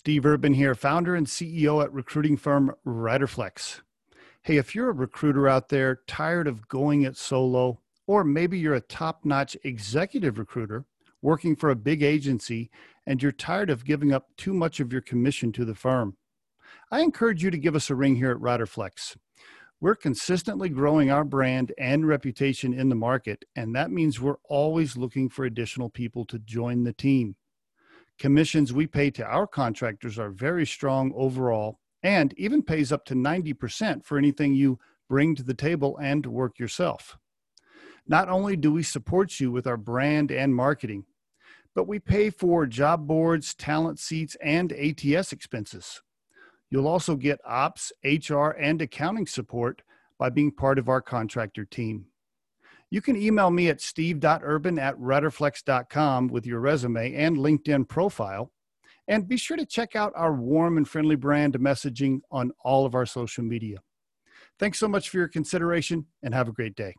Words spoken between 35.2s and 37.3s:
to the table and work yourself.